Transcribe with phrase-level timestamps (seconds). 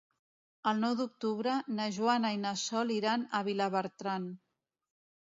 [0.69, 4.25] El nou d'octubre na Joana i na Sol iran a Vilabertran.